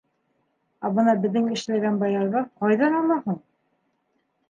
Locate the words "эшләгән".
1.57-2.01